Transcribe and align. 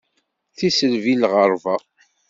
Tiselbi 0.57 1.13
n 1.15 1.19
lɣerba. 1.23 1.75